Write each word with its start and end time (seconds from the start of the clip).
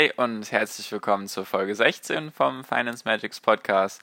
Hi 0.00 0.10
und 0.16 0.50
herzlich 0.50 0.90
willkommen 0.92 1.28
zur 1.28 1.44
Folge 1.44 1.74
16 1.74 2.32
vom 2.32 2.64
Finance 2.64 3.02
Magics 3.04 3.38
Podcast. 3.38 4.00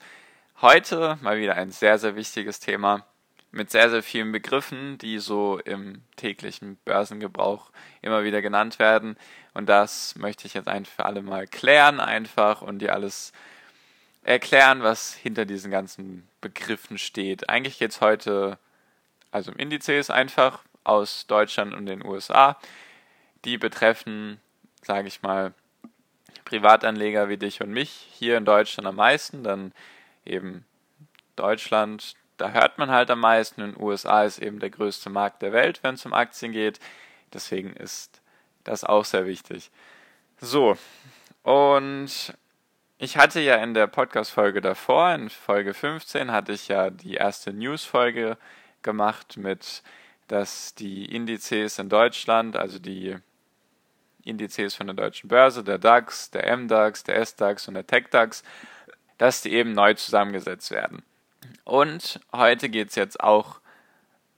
Heute 0.62 1.18
mal 1.22 1.38
wieder 1.38 1.56
ein 1.56 1.72
sehr, 1.72 1.98
sehr 1.98 2.14
wichtiges 2.14 2.60
Thema 2.60 3.04
mit 3.50 3.72
sehr, 3.72 3.90
sehr 3.90 4.04
vielen 4.04 4.30
Begriffen, 4.30 4.96
die 4.98 5.18
so 5.18 5.58
im 5.58 6.02
täglichen 6.14 6.76
Börsengebrauch 6.84 7.72
immer 8.00 8.22
wieder 8.22 8.42
genannt 8.42 8.78
werden. 8.78 9.16
Und 9.54 9.68
das 9.68 10.14
möchte 10.14 10.46
ich 10.46 10.54
jetzt 10.54 10.68
ein 10.68 10.84
für 10.84 11.04
alle 11.04 11.20
Mal 11.20 11.48
klären 11.48 11.98
einfach 11.98 12.62
und 12.62 12.78
dir 12.78 12.92
alles 12.92 13.32
erklären, 14.22 14.84
was 14.84 15.14
hinter 15.14 15.46
diesen 15.46 15.72
ganzen 15.72 16.28
Begriffen 16.40 16.98
steht. 16.98 17.48
Eigentlich 17.48 17.80
geht 17.80 17.90
es 17.90 18.00
heute 18.00 18.60
also 19.32 19.50
um 19.50 19.58
Indizes 19.58 20.10
einfach 20.10 20.62
aus 20.84 21.26
Deutschland 21.26 21.74
und 21.74 21.86
den 21.86 22.06
USA. 22.06 22.56
Die 23.44 23.58
betreffen, 23.58 24.40
sage 24.84 25.08
ich 25.08 25.22
mal, 25.22 25.54
Privatanleger 26.48 27.28
wie 27.28 27.36
dich 27.36 27.60
und 27.60 27.70
mich 27.70 27.90
hier 27.90 28.38
in 28.38 28.46
Deutschland 28.46 28.88
am 28.88 28.96
meisten, 28.96 29.44
dann 29.44 29.72
eben 30.24 30.64
Deutschland, 31.36 32.14
da 32.38 32.52
hört 32.52 32.78
man 32.78 32.90
halt 32.90 33.10
am 33.10 33.20
meisten. 33.20 33.60
In 33.60 33.72
den 33.72 33.82
USA 33.82 34.24
ist 34.24 34.38
eben 34.38 34.58
der 34.58 34.70
größte 34.70 35.10
Markt 35.10 35.42
der 35.42 35.52
Welt, 35.52 35.80
wenn 35.82 35.94
es 35.94 36.06
um 36.06 36.14
Aktien 36.14 36.52
geht. 36.52 36.80
Deswegen 37.34 37.74
ist 37.74 38.22
das 38.64 38.82
auch 38.82 39.04
sehr 39.04 39.26
wichtig. 39.26 39.70
So, 40.40 40.78
und 41.42 42.32
ich 42.96 43.16
hatte 43.18 43.40
ja 43.40 43.56
in 43.56 43.74
der 43.74 43.86
Podcast-Folge 43.86 44.62
davor, 44.62 45.14
in 45.14 45.28
Folge 45.28 45.74
15, 45.74 46.32
hatte 46.32 46.52
ich 46.52 46.68
ja 46.68 46.88
die 46.88 47.14
erste 47.14 47.52
News-Folge 47.52 48.38
gemacht 48.82 49.36
mit, 49.36 49.82
dass 50.28 50.74
die 50.74 51.04
Indizes 51.14 51.78
in 51.78 51.90
Deutschland, 51.90 52.56
also 52.56 52.78
die 52.78 53.16
Indizes 54.28 54.74
von 54.74 54.86
der 54.86 54.96
deutschen 54.96 55.28
Börse, 55.28 55.64
der 55.64 55.78
DAX, 55.78 56.30
der 56.30 56.56
MDAX, 56.56 57.04
der 57.04 57.24
SDAX 57.24 57.68
und 57.68 57.74
der 57.74 57.86
TechDAX, 57.86 58.42
dass 59.18 59.42
die 59.42 59.52
eben 59.52 59.72
neu 59.72 59.94
zusammengesetzt 59.94 60.70
werden. 60.70 61.02
Und 61.64 62.20
heute 62.32 62.68
geht 62.68 62.90
es 62.90 62.94
jetzt 62.94 63.20
auch 63.20 63.60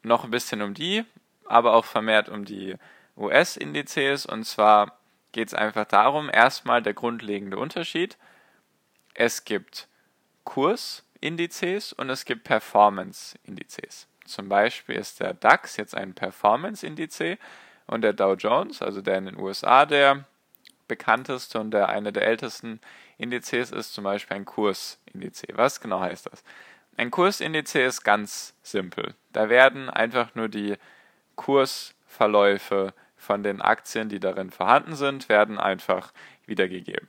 noch 0.03 0.25
ein 0.25 0.31
bisschen 0.31 0.63
um 0.63 0.75
die, 0.75 1.05
aber 1.47 1.75
auch 1.75 1.85
vermehrt 1.85 2.29
um 2.29 2.45
die 2.45 2.77
US-Indizes. 3.17 4.27
Und 4.27 4.45
zwar 4.45 4.99
geht 5.33 5.49
es 5.49 5.55
einfach 5.55 5.85
darum, 5.85 6.31
erstmal 6.33 6.83
der 6.83 6.95
grundlegende 6.95 7.59
Unterschied. 7.59 8.17
Es 9.15 9.45
gibt 9.45 9.89
Kursindizes 10.45 11.93
und 11.93 12.11
es 12.11 12.25
gibt 12.25 12.45
Performance-Indizes. 12.45 14.07
Zum 14.25 14.49
Beispiel 14.49 14.95
ist 14.95 15.21
der 15.21 15.35
DAX 15.35 15.77
jetzt 15.77 15.95
ein 15.95 16.15
Performance-Indice 16.15 17.39
und 17.91 18.03
der 18.03 18.13
Dow 18.13 18.35
Jones, 18.35 18.83
also 18.83 19.03
der 19.03 19.19
in 19.19 19.27
den 19.27 19.37
USA 19.37 19.85
der 19.85 20.25
bekannteste 20.87 21.59
und 21.59 21.73
der 21.73 21.89
eine 21.89 22.13
der 22.13 22.25
ältesten 22.25 22.81
Indizes 23.19 23.73
ist, 23.73 23.93
zum 23.93 24.05
Beispiel 24.05 24.37
ein 24.37 24.45
Kursindiz. 24.45 25.43
Was 25.55 25.81
genau 25.81 26.01
heißt 26.01 26.27
das? 26.27 26.45
Ein 26.97 27.11
Kursindiz 27.11 27.75
ist 27.75 28.05
ganz 28.05 28.55
simpel. 28.63 29.15
Da 29.33 29.49
werden 29.49 29.91
einfach 29.91 30.35
nur 30.37 30.49
die 30.49 30.77
Kursverläufe 31.35 32.95
von 33.17 33.43
den 33.43 33.61
Aktien, 33.61 34.09
die 34.09 34.21
darin 34.21 34.51
vorhanden 34.51 34.95
sind, 34.95 35.29
werden 35.29 35.59
einfach 35.59 36.13
wiedergegeben. 36.47 37.09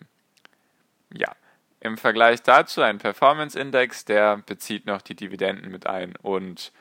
Ja, 1.13 1.35
im 1.79 1.97
Vergleich 1.97 2.41
dazu 2.41 2.81
ein 2.81 2.97
Performance 2.97 3.59
Index, 3.59 4.05
der 4.05 4.37
bezieht 4.37 4.87
noch 4.87 5.01
die 5.03 5.15
Dividenden 5.15 5.71
mit 5.71 5.85
ein 5.85 6.15
und 6.23 6.71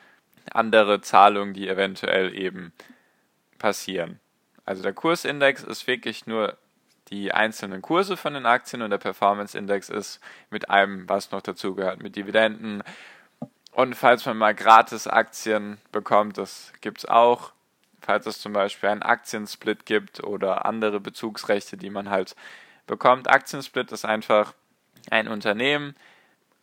andere 0.51 1.01
Zahlungen, 1.01 1.53
die 1.53 1.67
eventuell 1.67 2.35
eben 2.35 2.73
passieren. 3.61 4.19
Also 4.65 4.81
der 4.81 4.93
Kursindex 4.93 5.63
ist 5.63 5.85
wirklich 5.85 6.25
nur 6.25 6.57
die 7.09 7.31
einzelnen 7.31 7.81
Kurse 7.81 8.17
von 8.17 8.33
den 8.33 8.45
Aktien 8.45 8.81
und 8.81 8.89
der 8.89 8.97
Performance 8.97 9.57
Index 9.57 9.89
ist 9.89 10.19
mit 10.49 10.69
allem, 10.69 11.07
was 11.07 11.31
noch 11.31 11.41
dazugehört, 11.41 12.01
mit 12.01 12.15
Dividenden. 12.15 12.83
Und 13.73 13.95
falls 13.95 14.25
man 14.25 14.37
mal 14.37 14.55
gratis 14.55 15.07
Aktien 15.07 15.77
bekommt, 15.91 16.37
das 16.37 16.73
gibt 16.81 16.99
es 16.99 17.05
auch, 17.05 17.53
falls 18.01 18.25
es 18.25 18.41
zum 18.41 18.53
Beispiel 18.53 18.89
einen 18.89 19.03
Aktiensplit 19.03 19.85
gibt 19.85 20.23
oder 20.23 20.65
andere 20.65 20.99
Bezugsrechte, 20.99 21.77
die 21.77 21.89
man 21.89 22.09
halt 22.09 22.35
bekommt. 22.87 23.29
Aktiensplit 23.29 23.91
ist 23.91 24.05
einfach 24.05 24.53
ein 25.11 25.27
Unternehmen, 25.27 25.95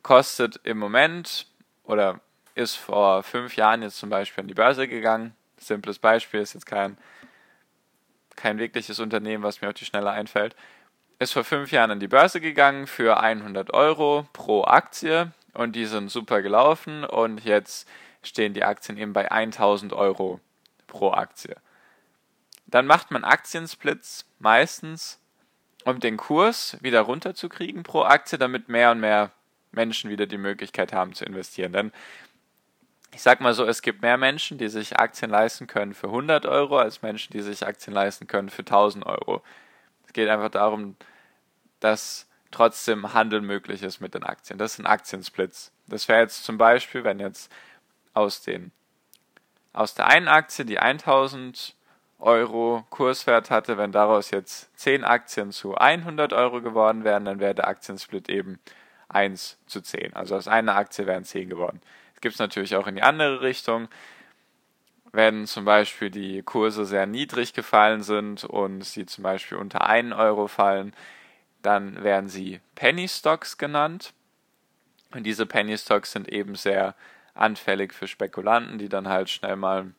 kostet 0.03 0.59
im 0.63 0.77
Moment 0.77 1.47
oder 1.83 2.19
ist 2.55 2.75
vor 2.75 3.23
fünf 3.23 3.55
Jahren 3.55 3.83
jetzt 3.83 3.97
zum 3.97 4.09
Beispiel 4.09 4.41
an 4.41 4.47
die 4.47 4.53
Börse 4.53 4.87
gegangen, 4.87 5.33
simples 5.59 5.99
Beispiel, 5.99 6.39
ist 6.39 6.53
jetzt 6.53 6.65
kein, 6.65 6.97
kein 8.35 8.57
wirkliches 8.57 8.99
Unternehmen, 8.99 9.43
was 9.43 9.61
mir 9.61 9.69
auf 9.69 9.73
die 9.73 9.85
Schnelle 9.85 10.11
einfällt, 10.11 10.55
ist 11.19 11.33
vor 11.33 11.43
fünf 11.43 11.71
Jahren 11.71 11.91
an 11.91 11.99
die 11.99 12.07
Börse 12.07 12.39
gegangen 12.39 12.87
für 12.87 13.19
100 13.19 13.73
Euro 13.73 14.27
pro 14.33 14.63
Aktie 14.63 15.31
und 15.53 15.75
die 15.75 15.85
sind 15.85 16.09
super 16.09 16.41
gelaufen 16.41 17.03
und 17.03 17.43
jetzt 17.43 17.87
stehen 18.23 18.53
die 18.53 18.63
Aktien 18.63 18.97
eben 18.97 19.13
bei 19.13 19.31
1000 19.31 19.93
Euro 19.93 20.39
pro 20.87 21.11
Aktie. 21.11 21.55
Dann 22.67 22.85
macht 22.85 23.11
man 23.11 23.23
Aktiensplits 23.23 24.25
meistens, 24.39 25.19
um 25.85 25.99
den 25.99 26.17
Kurs 26.17 26.77
wieder 26.81 27.01
runterzukriegen 27.01 27.83
pro 27.83 28.03
Aktie, 28.03 28.37
damit 28.37 28.69
mehr 28.69 28.91
und 28.91 28.99
mehr 28.99 29.31
Menschen 29.71 30.09
wieder 30.09 30.25
die 30.25 30.37
Möglichkeit 30.37 30.93
haben 30.93 31.13
zu 31.13 31.25
investieren. 31.25 31.73
Denn 31.73 31.91
ich 33.11 33.21
sag 33.21 33.41
mal 33.41 33.53
so, 33.53 33.65
es 33.65 33.81
gibt 33.81 34.01
mehr 34.01 34.17
Menschen, 34.17 34.57
die 34.57 34.69
sich 34.69 34.99
Aktien 34.99 35.31
leisten 35.31 35.67
können 35.67 35.93
für 35.93 36.07
100 36.07 36.45
Euro, 36.45 36.77
als 36.77 37.01
Menschen, 37.01 37.33
die 37.33 37.41
sich 37.41 37.65
Aktien 37.65 37.93
leisten 37.93 38.27
können 38.27 38.49
für 38.49 38.61
1000 38.61 39.05
Euro. 39.05 39.41
Es 40.05 40.13
geht 40.13 40.29
einfach 40.29 40.49
darum, 40.49 40.95
dass 41.79 42.27
trotzdem 42.51 43.13
Handel 43.13 43.41
möglich 43.41 43.83
ist 43.83 43.99
mit 43.99 44.13
den 44.13 44.23
Aktien. 44.23 44.59
Das 44.59 44.75
sind 44.75 44.85
Aktiensplits. 44.85 45.71
Das 45.87 46.07
wäre 46.07 46.21
jetzt 46.21 46.43
zum 46.43 46.57
Beispiel, 46.57 47.03
wenn 47.03 47.19
jetzt 47.19 47.51
aus, 48.13 48.41
den, 48.41 48.71
aus 49.73 49.95
der 49.95 50.07
einen 50.07 50.27
Aktie, 50.27 50.65
die 50.65 50.79
1000 50.79 51.75
Euro 52.19 52.85
Kurswert 52.89 53.49
hatte, 53.49 53.77
wenn 53.77 53.91
daraus 53.91 54.31
jetzt 54.31 54.77
10 54.77 55.03
Aktien 55.03 55.51
zu 55.51 55.75
100 55.75 56.33
Euro 56.33 56.61
geworden 56.61 57.03
wären, 57.03 57.25
dann 57.25 57.39
wäre 57.39 57.55
der 57.55 57.67
Aktiensplit 57.67 58.29
eben 58.29 58.59
1 59.07 59.57
zu 59.67 59.81
10. 59.81 60.13
Also 60.15 60.35
aus 60.35 60.47
einer 60.47 60.75
Aktie 60.75 61.05
wären 61.05 61.23
10 61.23 61.49
geworden 61.49 61.81
gibt 62.21 62.35
es 62.35 62.39
natürlich 62.39 62.75
auch 62.75 62.87
in 62.87 62.95
die 62.95 63.03
andere 63.03 63.41
Richtung. 63.41 63.87
Wenn 65.11 65.47
zum 65.47 65.65
Beispiel 65.65 66.11
die 66.11 66.43
Kurse 66.43 66.85
sehr 66.85 67.05
niedrig 67.05 67.53
gefallen 67.53 68.03
sind 68.03 68.43
und 68.43 68.83
sie 68.83 69.05
zum 69.05 69.23
Beispiel 69.23 69.57
unter 69.57 69.87
1 69.87 70.13
Euro 70.13 70.47
fallen, 70.47 70.93
dann 71.61 72.03
werden 72.03 72.29
sie 72.29 72.61
Penny 72.75 73.07
Stocks 73.07 73.57
genannt. 73.57 74.13
Und 75.11 75.23
diese 75.23 75.45
Penny 75.45 75.77
Stocks 75.77 76.11
sind 76.11 76.29
eben 76.29 76.55
sehr 76.55 76.95
anfällig 77.33 77.93
für 77.93 78.07
Spekulanten, 78.07 78.77
die 78.77 78.89
dann 78.89 79.07
halt 79.07 79.29
schnell 79.29 79.55
mal 79.55 79.91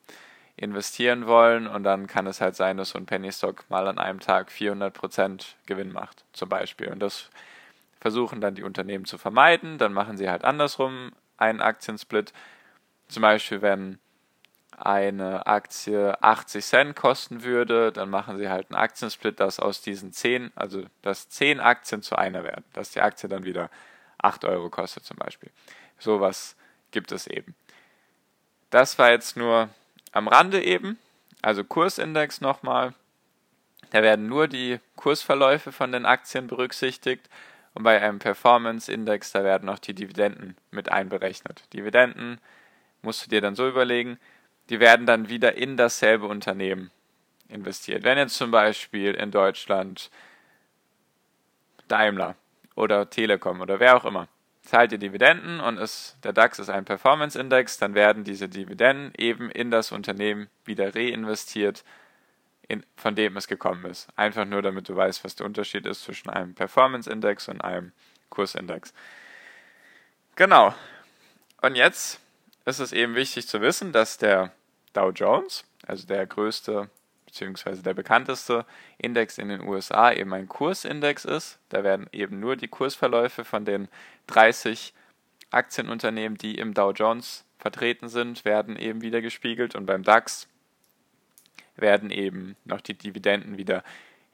investieren 0.57 1.27
wollen 1.27 1.67
und 1.67 1.85
dann 1.85 2.07
kann 2.07 2.27
es 2.27 2.43
halt 2.43 2.55
sein, 2.55 2.77
dass 2.77 2.91
so 2.91 2.99
ein 2.99 3.07
Penny 3.07 3.33
Stock 3.33 3.65
mal 3.71 3.89
an 3.89 3.99
einem 3.99 4.21
Tag 4.21 4.51
400% 4.51 5.55
Gewinn 5.67 5.91
macht, 5.91 6.25
zum 6.35 6.51
Beispiel. 6.51 6.89
Und 6.89 7.01
das 7.01 7.31
versuchen 7.99 8.43
dann 8.43 8.55
die 8.55 8.63
Unternehmen 8.63 9.07
zu 9.07 9.17
vermeiden. 9.17 9.79
Dann 9.79 9.95
machen 9.95 10.19
sie 10.19 10.29
halt 10.29 10.45
andersrum 10.45 11.13
einen 11.41 11.61
Aktiensplit. 11.61 12.33
Zum 13.09 13.23
Beispiel, 13.23 13.63
wenn 13.63 13.99
eine 14.77 15.47
Aktie 15.47 16.23
80 16.23 16.65
Cent 16.65 16.97
kosten 16.97 17.43
würde, 17.43 17.93
dann 17.93 18.09
machen 18.09 18.39
sie 18.39 18.49
halt 18.49 18.71
einen 18.71 18.81
Aktiensplit, 18.81 19.39
dass 19.39 19.61
aus 19.61 19.83
diesen 19.83 20.13
10, 20.13 20.53
also 20.55 20.85
dass 21.03 21.29
10 21.29 21.61
Aktien 21.61 22.03
zu 22.03 22.17
einer 22.17 22.45
werden, 22.45 22.65
dass 22.73 22.91
die 22.91 23.03
Aktie 23.03 23.29
dann 23.29 23.45
wieder 23.45 23.71
8 24.19 24.45
Euro 24.47 24.71
kostet 24.71 25.05
zum 25.05 25.19
Beispiel. 25.19 25.51
Sowas 25.99 26.57
gibt 26.93 27.13
es 27.13 27.27
eben. 27.27 27.55
Das 28.71 28.99
war 28.99 29.11
jetzt 29.11 29.37
nur 29.37 29.69
am 30.13 30.29
Rande 30.29 30.63
eben, 30.63 30.99
also 31.43 31.63
Kursindex 31.63 32.41
nochmal. 32.41 32.95
Da 33.91 34.03
werden 34.03 34.29
nur 34.29 34.49
die 34.49 34.79
Kursverläufe 34.97 35.73
von 35.73 35.93
den 35.93 36.07
Aktien 36.07 36.47
berücksichtigt 36.47 37.29
und 37.75 37.83
bei 37.83 38.01
einem 38.01 38.19
Performance-Index, 38.19 39.33
da 39.33 39.45
werden 39.45 39.69
auch 39.69 39.79
die 39.79 39.95
Dividenden 39.95 40.57
mit 40.71 40.91
einberechnet. 40.91 41.63
Dividenden 41.73 42.41
musst 43.03 43.25
du 43.25 43.31
dir 43.31 43.41
dann 43.41 43.55
so 43.55 43.69
überlegen, 43.69 44.19
die 44.69 44.81
werden 44.81 45.07
dann 45.07 45.29
wieder 45.29 45.57
in 45.57 45.77
dasselbe 45.77 46.27
Unternehmen 46.27 46.91
investiert. 47.49 48.05
Wenn 48.05 48.19
jetzt 48.19 48.37
zum 48.37 48.51
Beispiel 48.51 49.15
in 49.15 49.31
Deutschland 49.31 50.11
Daimler 51.89 52.37
oder 52.77 53.11
Telekom 53.11 53.61
oder 53.61 53.81
wer 53.81 53.97
auch 53.97 54.05
immer 54.05 54.29
zahlt 54.63 54.93
ihr 54.93 54.99
Dividenden 54.99 55.61
und 55.61 55.79
ist, 55.79 56.17
der 56.23 56.33
DAX 56.33 56.59
ist 56.59 56.71
ein 56.71 56.85
Performance-Index, 56.85 57.79
dann 57.79 57.95
werden 57.95 58.25
diese 58.25 58.49
Dividenden 58.49 59.13
eben 59.17 59.51
in 59.51 59.71
das 59.71 59.91
Unternehmen 59.93 60.49
wieder 60.65 60.95
reinvestiert, 60.95 61.85
in, 62.71 62.87
von 62.97 63.17
dem 63.17 63.37
es 63.37 63.49
gekommen 63.49 63.85
ist. 63.85 64.09
Einfach 64.17 64.45
nur, 64.45 64.63
damit 64.63 64.89
du 64.89 64.95
weißt, 64.95 65.25
was 65.25 65.35
der 65.35 65.47
Unterschied 65.47 65.87
ist 65.87 66.05
zwischen 66.05 66.31
einem 66.31 66.55
Performance-Index 66.55 67.49
und 67.49 67.61
einem 67.63 67.93
Kursindex. 68.29 68.95
Genau. 70.37 70.73
Und 71.61 71.75
jetzt 71.75 72.21
ist 72.65 72.79
es 72.79 72.93
eben 72.93 73.17
wichtig 73.17 73.49
zu 73.49 73.61
wissen, 73.61 73.93
dass 73.93 74.19
der 74.19 74.53
Dow 74.93 75.11
Jones, 75.11 75.65
also 75.87 76.07
der 76.07 76.27
größte 76.27 76.89
beziehungsweise 77.27 77.83
der 77.83 77.95
bekannteste 77.95 78.67
Index 78.99 79.39
in 79.39 79.49
den 79.49 79.63
USA 79.63 80.13
eben 80.13 80.33
ein 80.33 80.49
Kursindex 80.49 81.25
ist. 81.25 81.59
Da 81.69 81.85
werden 81.85 82.09
eben 82.13 82.41
nur 82.41 82.57
die 82.57 82.67
Kursverläufe 82.69 83.45
von 83.45 83.65
den 83.65 83.89
30 84.27 84.95
Aktienunternehmen, 85.51 86.39
die 86.39 86.57
im 86.57 86.75
Dow 86.75 86.91
Jones 86.93 87.45
vertreten 87.59 88.09
sind, 88.09 88.45
werden 88.45 88.77
eben 88.77 89.01
wieder 89.03 89.21
gespiegelt 89.21 89.75
und 89.75 89.87
beim 89.87 90.03
DAX 90.03 90.49
werden 91.81 92.11
eben 92.11 92.57
noch 92.65 92.81
die 92.81 92.95
Dividenden 92.95 93.59
wieder 93.59 93.83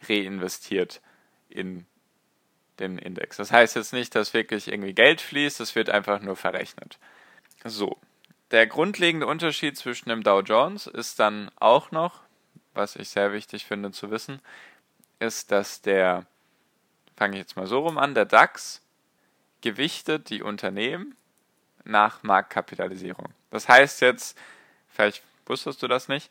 reinvestiert 0.09 1.01
in 1.49 1.87
den 2.79 2.99
Index. 2.99 3.37
Das 3.37 3.53
heißt 3.53 3.77
jetzt 3.77 3.93
nicht, 3.93 4.15
dass 4.15 4.35
wirklich 4.35 4.69
irgendwie 4.69 4.93
Geld 4.93 5.21
fließt, 5.21 5.61
es 5.61 5.75
wird 5.75 5.91
einfach 5.91 6.21
nur 6.21 6.37
verrechnet. 6.37 6.99
So, 7.65 7.99
der 8.51 8.67
grundlegende 8.67 9.27
Unterschied 9.27 9.77
zwischen 9.77 10.09
dem 10.09 10.23
Dow 10.23 10.41
Jones 10.41 10.87
ist 10.87 11.19
dann 11.19 11.51
auch 11.57 11.91
noch, 11.91 12.23
was 12.75 12.97
ich 12.97 13.09
sehr 13.09 13.33
wichtig 13.33 13.65
finde 13.65 13.91
zu 13.91 14.11
wissen, 14.11 14.41
ist, 15.19 15.51
dass 15.51 15.81
der, 15.81 16.27
fange 17.17 17.37
ich 17.37 17.41
jetzt 17.41 17.57
mal 17.57 17.67
so 17.67 17.81
rum 17.81 17.99
an, 17.99 18.15
der 18.15 18.27
DAX 18.27 18.83
gewichtet 19.63 20.31
die 20.31 20.43
Unternehmen 20.43 21.17
nach 21.85 22.23
Marktkapitalisierung. 22.23 23.33
Das 23.51 23.69
heißt 23.69 24.01
jetzt, 24.03 24.39
vielleicht 24.89 25.23
wusstest 25.47 25.83
du 25.83 25.89
das 25.89 26.09
nicht, 26.09 26.31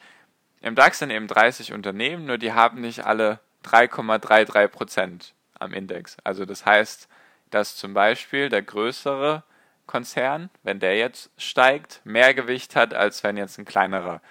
im 0.61 0.75
DAX 0.75 0.99
sind 0.99 1.11
eben 1.11 1.27
30 1.27 1.73
Unternehmen, 1.73 2.25
nur 2.25 2.37
die 2.37 2.53
haben 2.53 2.81
nicht 2.81 3.05
alle 3.05 3.39
3,33 3.65 4.67
Prozent 4.67 5.33
am 5.59 5.73
Index. 5.73 6.17
Also 6.23 6.45
das 6.45 6.65
heißt, 6.65 7.07
dass 7.49 7.75
zum 7.75 7.93
Beispiel 7.93 8.49
der 8.49 8.61
größere 8.61 9.43
Konzern, 9.85 10.49
wenn 10.63 10.79
der 10.79 10.97
jetzt 10.97 11.29
steigt, 11.37 12.01
mehr 12.03 12.33
Gewicht 12.33 12.75
hat, 12.75 12.93
als 12.93 13.23
wenn 13.23 13.37
jetzt 13.37 13.57
ein 13.57 13.65
kleinerer 13.65 14.21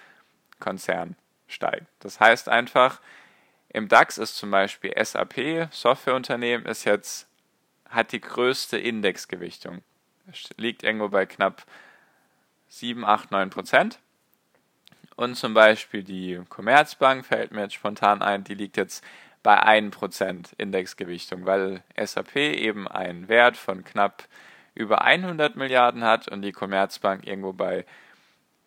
Konzern 0.58 1.16
steigt. 1.46 1.86
Das 2.00 2.20
heißt 2.20 2.48
einfach, 2.48 3.00
im 3.68 3.88
DAX 3.88 4.18
ist 4.18 4.36
zum 4.36 4.50
Beispiel 4.50 4.92
SAP, 5.02 5.68
Softwareunternehmen, 5.72 6.66
ist 6.66 6.84
jetzt, 6.84 7.28
hat 7.88 8.12
die 8.12 8.20
größte 8.20 8.78
Indexgewichtung. 8.78 9.82
Liegt 10.56 10.82
irgendwo 10.82 11.08
bei 11.08 11.26
knapp 11.26 11.64
7, 12.68 13.04
8, 13.04 13.30
9 13.30 13.50
Prozent. 13.50 13.98
Und 15.16 15.36
zum 15.36 15.54
Beispiel 15.54 16.02
die 16.02 16.40
Commerzbank 16.48 17.24
fällt 17.24 17.52
mir 17.52 17.62
jetzt 17.62 17.74
spontan 17.74 18.22
ein, 18.22 18.44
die 18.44 18.54
liegt 18.54 18.76
jetzt 18.76 19.04
bei 19.42 19.62
1% 19.62 20.52
Indexgewichtung, 20.58 21.46
weil 21.46 21.82
SAP 21.96 22.36
eben 22.36 22.88
einen 22.88 23.28
Wert 23.28 23.56
von 23.56 23.84
knapp 23.84 24.24
über 24.74 25.02
100 25.02 25.54
Milliarden 25.54 26.02
hat 26.02 26.28
und 26.28 26.42
die 26.42 26.52
Commerzbank 26.52 27.26
irgendwo 27.26 27.52
bei 27.52 27.84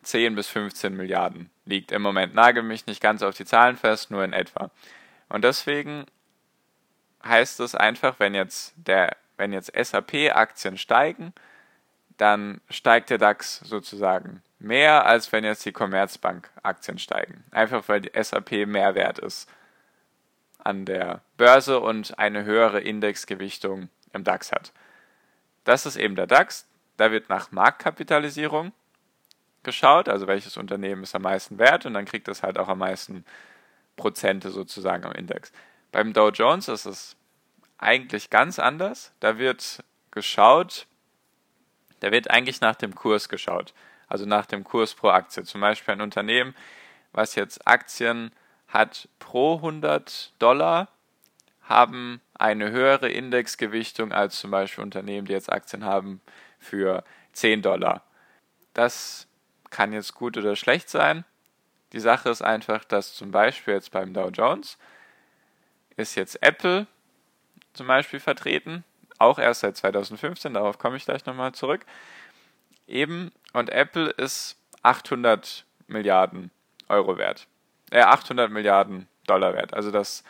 10 0.02 0.34
bis 0.36 0.48
15 0.48 0.96
Milliarden 0.96 1.50
liegt 1.66 1.92
im 1.92 2.00
Moment. 2.00 2.34
Nagel 2.34 2.62
mich 2.62 2.86
nicht 2.86 3.02
ganz 3.02 3.22
auf 3.22 3.36
die 3.36 3.44
Zahlen 3.44 3.76
fest, 3.76 4.10
nur 4.10 4.24
in 4.24 4.32
etwa. 4.32 4.70
Und 5.28 5.44
deswegen 5.44 6.06
heißt 7.24 7.60
es 7.60 7.74
einfach, 7.74 8.18
wenn 8.18 8.34
jetzt 8.34 8.72
der, 8.76 9.16
wenn 9.36 9.52
jetzt 9.52 9.72
SAP-Aktien 9.76 10.78
steigen, 10.78 11.34
dann 12.16 12.60
steigt 12.70 13.10
der 13.10 13.18
DAX 13.18 13.58
sozusagen 13.60 14.42
mehr, 14.58 15.06
als 15.06 15.32
wenn 15.32 15.44
jetzt 15.44 15.64
die 15.64 15.72
Commerzbank-Aktien 15.72 16.98
steigen. 16.98 17.44
Einfach 17.50 17.88
weil 17.88 18.00
die 18.00 18.10
SAP 18.20 18.66
mehr 18.66 18.94
wert 18.94 19.18
ist 19.18 19.48
an 20.58 20.84
der 20.84 21.22
Börse 21.36 21.80
und 21.80 22.18
eine 22.18 22.44
höhere 22.44 22.80
Indexgewichtung 22.80 23.88
im 24.12 24.24
DAX 24.24 24.52
hat. 24.52 24.72
Das 25.64 25.86
ist 25.86 25.96
eben 25.96 26.16
der 26.16 26.26
DAX. 26.26 26.66
Da 26.96 27.12
wird 27.12 27.28
nach 27.28 27.52
Marktkapitalisierung 27.52 28.72
geschaut, 29.62 30.08
also 30.08 30.26
welches 30.26 30.56
Unternehmen 30.56 31.02
ist 31.02 31.14
am 31.14 31.22
meisten 31.22 31.58
wert 31.58 31.86
und 31.86 31.94
dann 31.94 32.04
kriegt 32.04 32.28
es 32.28 32.42
halt 32.42 32.58
auch 32.58 32.68
am 32.68 32.78
meisten 32.78 33.24
Prozente 33.96 34.50
sozusagen 34.50 35.04
am 35.04 35.12
Index. 35.12 35.52
Beim 35.92 36.12
Dow 36.12 36.30
Jones 36.30 36.68
ist 36.68 36.86
es 36.86 37.16
eigentlich 37.78 38.30
ganz 38.30 38.58
anders. 38.58 39.12
Da 39.20 39.38
wird 39.38 39.82
geschaut, 40.10 40.86
da 42.00 42.10
wird 42.12 42.30
eigentlich 42.30 42.60
nach 42.60 42.76
dem 42.76 42.94
Kurs 42.94 43.28
geschaut, 43.28 43.74
also 44.08 44.24
nach 44.26 44.46
dem 44.46 44.64
Kurs 44.64 44.94
pro 44.94 45.08
Aktie. 45.08 45.44
Zum 45.44 45.60
Beispiel 45.60 45.94
ein 45.94 46.00
Unternehmen, 46.00 46.54
was 47.12 47.34
jetzt 47.34 47.66
Aktien 47.66 48.32
hat 48.68 49.08
pro 49.18 49.56
100 49.56 50.32
Dollar, 50.38 50.88
haben 51.62 52.20
eine 52.34 52.70
höhere 52.70 53.08
Indexgewichtung 53.08 54.12
als 54.12 54.40
zum 54.40 54.50
Beispiel 54.50 54.84
Unternehmen, 54.84 55.26
die 55.26 55.32
jetzt 55.32 55.52
Aktien 55.52 55.84
haben 55.84 56.20
für 56.58 57.04
10 57.32 57.62
Dollar. 57.62 58.02
Das 58.74 59.26
kann 59.70 59.92
jetzt 59.92 60.14
gut 60.14 60.36
oder 60.36 60.56
schlecht 60.56 60.88
sein. 60.88 61.24
Die 61.92 62.00
Sache 62.00 62.30
ist 62.30 62.42
einfach, 62.42 62.84
dass 62.84 63.14
zum 63.14 63.30
Beispiel 63.30 63.74
jetzt 63.74 63.90
beim 63.90 64.12
Dow 64.12 64.28
Jones 64.28 64.78
ist 65.96 66.14
jetzt 66.14 66.42
Apple 66.42 66.86
zum 67.74 67.86
Beispiel 67.86 68.20
vertreten, 68.20 68.84
auch 69.18 69.38
erst 69.38 69.60
seit 69.60 69.76
2015, 69.76 70.54
darauf 70.54 70.78
komme 70.78 70.96
ich 70.96 71.04
gleich 71.04 71.26
nochmal 71.26 71.52
zurück. 71.52 71.84
Eben, 72.88 73.30
und 73.52 73.70
Apple 73.70 74.10
ist 74.10 74.56
800 74.82 75.64
Milliarden 75.86 76.50
Euro 76.88 77.18
wert. 77.18 77.46
Äh, 77.90 78.00
800 78.00 78.50
Milliarden 78.50 79.06
Dollar 79.26 79.54
wert. 79.54 79.74
Also 79.74 79.90
das 79.90 80.24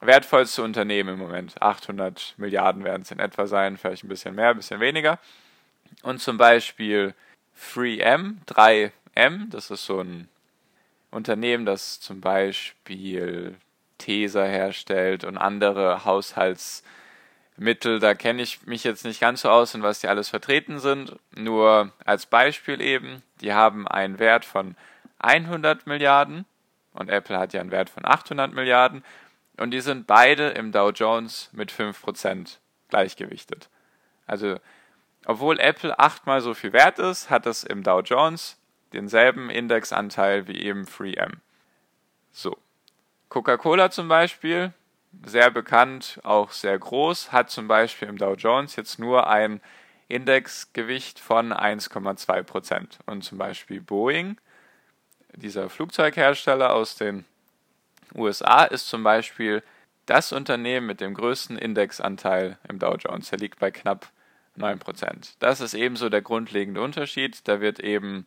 wertvollste 0.00 0.62
Unternehmen 0.62 1.14
im 1.14 1.18
Moment. 1.18 1.60
800 1.62 2.34
Milliarden 2.36 2.84
werden 2.84 3.02
es 3.02 3.10
in 3.10 3.18
etwa 3.18 3.46
sein, 3.46 3.76
vielleicht 3.76 4.04
ein 4.04 4.08
bisschen 4.08 4.34
mehr, 4.34 4.50
ein 4.50 4.56
bisschen 4.56 4.80
weniger. 4.80 5.18
Und 6.02 6.20
zum 6.20 6.36
Beispiel 6.36 7.14
3M, 7.74 8.36
3M, 8.46 9.50
das 9.50 9.70
ist 9.70 9.84
so 9.84 10.00
ein 10.00 10.28
Unternehmen, 11.10 11.64
das 11.64 12.00
zum 12.00 12.20
Beispiel 12.20 13.56
Tesa 13.98 14.44
herstellt 14.44 15.24
und 15.24 15.38
andere 15.38 16.04
Haushaltsmittel. 17.58 17.98
Da 17.98 18.14
kenne 18.14 18.42
ich 18.42 18.66
mich 18.66 18.84
jetzt 18.84 19.04
nicht 19.04 19.20
ganz 19.20 19.42
so 19.42 19.50
aus, 19.50 19.74
in 19.74 19.82
was 19.82 20.00
die 20.00 20.08
alles 20.08 20.28
vertreten 20.28 20.78
sind. 20.78 21.16
Nur 21.36 21.92
als 22.04 22.26
Beispiel 22.26 22.80
eben, 22.80 23.22
die 23.40 23.52
haben 23.52 23.86
einen 23.86 24.18
Wert 24.18 24.44
von 24.44 24.76
100 25.18 25.86
Milliarden 25.86 26.46
und 26.92 27.10
Apple 27.10 27.38
hat 27.38 27.52
ja 27.52 27.60
einen 27.60 27.70
Wert 27.70 27.90
von 27.90 28.04
800 28.04 28.52
Milliarden 28.52 29.04
und 29.56 29.72
die 29.72 29.80
sind 29.80 30.06
beide 30.06 30.50
im 30.50 30.72
Dow 30.72 30.90
Jones 30.90 31.50
mit 31.52 31.72
5% 31.72 32.58
gleichgewichtet. 32.88 33.68
Also, 34.26 34.56
obwohl 35.26 35.58
Apple 35.58 35.98
achtmal 35.98 36.40
so 36.40 36.54
viel 36.54 36.72
wert 36.72 36.98
ist, 36.98 37.28
hat 37.28 37.46
es 37.46 37.64
im 37.64 37.82
Dow 37.82 38.00
Jones 38.00 38.56
denselben 38.92 39.50
Indexanteil 39.50 40.46
wie 40.46 40.60
eben 40.62 40.84
3M. 40.84 41.38
So. 42.30 42.56
Coca-Cola 43.28 43.90
zum 43.90 44.08
Beispiel, 44.08 44.72
sehr 45.24 45.50
bekannt, 45.50 46.20
auch 46.24 46.52
sehr 46.52 46.78
groß, 46.78 47.32
hat 47.32 47.50
zum 47.50 47.68
Beispiel 47.68 48.08
im 48.08 48.18
Dow 48.18 48.34
Jones 48.34 48.76
jetzt 48.76 48.98
nur 48.98 49.28
ein 49.28 49.60
Indexgewicht 50.08 51.20
von 51.20 51.52
1,2%. 51.52 52.98
Und 53.06 53.22
zum 53.22 53.38
Beispiel 53.38 53.80
Boeing, 53.80 54.38
dieser 55.34 55.68
Flugzeughersteller 55.68 56.72
aus 56.72 56.96
den 56.96 57.24
USA 58.14 58.64
ist 58.64 58.88
zum 58.88 59.02
Beispiel 59.02 59.62
das 60.06 60.32
Unternehmen 60.32 60.86
mit 60.86 61.00
dem 61.00 61.12
größten 61.12 61.58
Indexanteil 61.58 62.58
im 62.68 62.78
Dow 62.78 62.96
Jones. 62.96 63.28
Der 63.28 63.38
liegt 63.38 63.58
bei 63.58 63.70
knapp 63.70 64.10
9%. 64.56 65.34
Das 65.38 65.60
ist 65.60 65.74
ebenso 65.74 66.08
der 66.08 66.22
grundlegende 66.22 66.80
Unterschied. 66.80 67.46
Da 67.46 67.60
wird 67.60 67.80
eben 67.80 68.26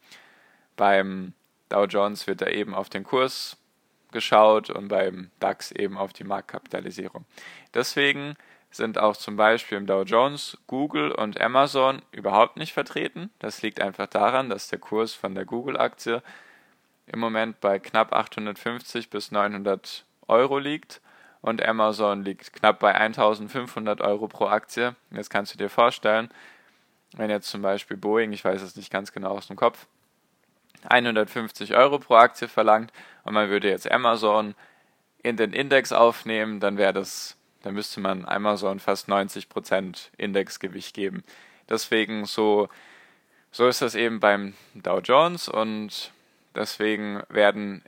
beim 0.77 1.33
Dow 1.69 1.85
Jones 1.85 2.27
wird 2.27 2.41
da 2.41 2.47
eben 2.47 2.75
auf 2.75 2.89
den 2.89 3.03
Kurs 3.03 3.57
geschaut 4.11 4.69
und 4.69 4.87
beim 4.87 5.31
DAX 5.39 5.71
eben 5.71 5.97
auf 5.97 6.13
die 6.13 6.23
Marktkapitalisierung. 6.23 7.25
Deswegen 7.73 8.35
sind 8.71 8.97
auch 8.97 9.17
zum 9.17 9.35
Beispiel 9.35 9.77
im 9.77 9.85
Dow 9.85 10.03
Jones 10.03 10.57
Google 10.67 11.11
und 11.11 11.39
Amazon 11.41 12.01
überhaupt 12.11 12.57
nicht 12.57 12.73
vertreten. 12.73 13.29
Das 13.39 13.61
liegt 13.61 13.81
einfach 13.81 14.07
daran, 14.07 14.49
dass 14.49 14.69
der 14.69 14.79
Kurs 14.79 15.13
von 15.13 15.35
der 15.35 15.45
Google-Aktie 15.45 16.23
im 17.07 17.19
Moment 17.19 17.59
bei 17.59 17.79
knapp 17.79 18.13
850 18.13 19.09
bis 19.09 19.31
900 19.31 20.05
Euro 20.27 20.57
liegt 20.57 21.01
und 21.41 21.63
Amazon 21.63 22.23
liegt 22.23 22.53
knapp 22.53 22.79
bei 22.79 22.95
1500 22.95 24.01
Euro 24.01 24.27
pro 24.27 24.45
Aktie. 24.45 24.95
Jetzt 25.11 25.29
kannst 25.29 25.53
du 25.53 25.57
dir 25.57 25.69
vorstellen, 25.69 26.29
wenn 27.13 27.29
jetzt 27.29 27.49
zum 27.49 27.61
Beispiel 27.61 27.97
Boeing, 27.97 28.31
ich 28.31 28.45
weiß 28.45 28.61
es 28.61 28.75
nicht 28.77 28.91
ganz 28.91 29.11
genau 29.11 29.31
aus 29.31 29.47
dem 29.47 29.57
Kopf, 29.57 29.87
150 30.89 31.75
Euro 31.75 31.99
pro 31.99 32.15
Aktie 32.15 32.47
verlangt 32.47 32.91
und 33.23 33.33
man 33.33 33.49
würde 33.49 33.69
jetzt 33.69 33.91
Amazon 33.91 34.55
in 35.23 35.37
den 35.37 35.53
Index 35.53 35.91
aufnehmen, 35.91 36.59
dann 36.59 36.77
wäre 36.77 36.93
das 36.93 37.37
Da 37.63 37.71
müsste 37.71 37.99
man 37.99 38.25
Amazon 38.25 38.79
fast 38.79 39.07
90% 39.07 40.09
Indexgewicht 40.17 40.95
geben. 40.95 41.23
Deswegen 41.69 42.25
so, 42.25 42.69
so 43.51 43.67
ist 43.67 43.81
das 43.81 43.95
eben 43.95 44.19
beim 44.19 44.55
Dow 44.73 44.99
Jones 44.99 45.47
und 45.47 46.11
deswegen 46.55 47.21
werden 47.29 47.83